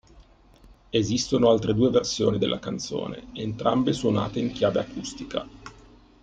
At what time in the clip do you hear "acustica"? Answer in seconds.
4.79-5.47